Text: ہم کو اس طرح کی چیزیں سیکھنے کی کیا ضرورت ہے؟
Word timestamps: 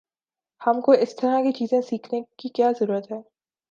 ہم 0.61 0.81
کو 0.81 0.91
اس 0.91 1.15
طرح 1.15 1.41
کی 1.41 1.51
چیزیں 1.51 1.81
سیکھنے 1.81 2.21
کی 2.37 2.49
کیا 2.49 2.71
ضرورت 2.79 3.11
ہے؟ 3.11 3.21